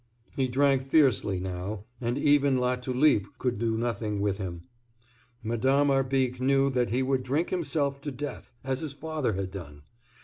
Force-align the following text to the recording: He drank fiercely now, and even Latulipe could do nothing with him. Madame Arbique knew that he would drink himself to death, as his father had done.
He 0.35 0.47
drank 0.47 0.89
fiercely 0.89 1.39
now, 1.39 1.83
and 2.01 2.17
even 2.17 2.57
Latulipe 2.57 3.27
could 3.37 3.59
do 3.59 3.77
nothing 3.77 4.19
with 4.19 4.39
him. 4.39 4.63
Madame 5.43 5.89
Arbique 5.91 6.39
knew 6.41 6.71
that 6.71 6.89
he 6.89 7.03
would 7.03 7.21
drink 7.21 7.51
himself 7.51 8.01
to 8.01 8.11
death, 8.11 8.51
as 8.63 8.81
his 8.81 8.93
father 8.93 9.33
had 9.33 9.51
done. 9.51 9.83